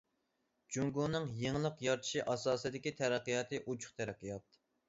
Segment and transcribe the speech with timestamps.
[0.77, 4.63] جۇڭگونىڭ يېڭىلىق يارىتىش ئاساسىدىكى تەرەققىياتى ئوچۇق تەرەققىيات.